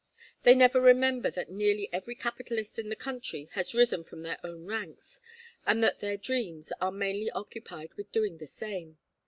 They 0.41 0.55
never 0.55 0.81
remember 0.81 1.29
that 1.29 1.51
nearly 1.51 1.87
every 1.93 2.15
capitalist 2.15 2.79
in 2.79 2.89
the 2.89 2.95
country 2.95 3.49
has 3.51 3.75
risen 3.75 4.03
from 4.03 4.23
their 4.23 4.39
own 4.43 4.65
ranks, 4.65 5.19
and 5.63 5.83
that 5.83 5.99
their 5.99 6.17
dreams 6.17 6.73
are 6.81 6.91
mainly 6.91 7.29
occupied 7.29 7.93
with 7.93 8.11
doing 8.11 8.39
the 8.39 8.47
same. 8.47 8.97